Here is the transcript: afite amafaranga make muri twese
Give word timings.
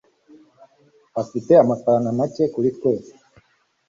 afite 1.21 1.51
amafaranga 1.63 2.15
make 2.19 2.43
muri 2.53 2.69
twese 2.77 3.11